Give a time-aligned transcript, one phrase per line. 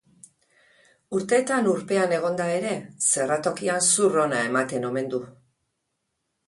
[1.17, 2.73] Urteetan urpean egonda ere,
[3.11, 5.23] zerratokian zur ona ematen omen du.